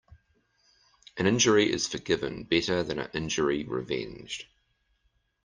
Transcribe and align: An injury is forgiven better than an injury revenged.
An 1.17 1.27
injury 1.27 1.71
is 1.71 1.85
forgiven 1.87 2.43
better 2.45 2.81
than 2.81 2.97
an 2.97 3.11
injury 3.13 3.65
revenged. 3.65 4.47